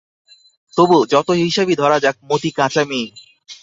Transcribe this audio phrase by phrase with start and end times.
[0.77, 3.09] তবু, যত হিসাবই ধরা যাক মতি কাঁচা মেয়েই।